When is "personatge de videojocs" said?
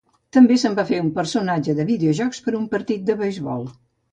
1.17-2.43